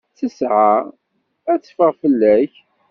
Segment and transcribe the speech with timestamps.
[0.09, 0.71] Ttesɛa
[1.51, 2.53] ad teffeɣ fell-ak.